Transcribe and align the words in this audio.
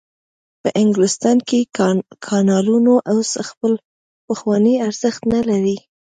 په 0.61 0.69
انګلستان 0.81 1.37
کې 1.47 1.59
کانالونو 2.25 2.93
اوس 3.13 3.31
خپل 3.47 3.71
پخوانی 4.27 4.75
ارزښت 4.87 5.21
نلري. 5.33 5.77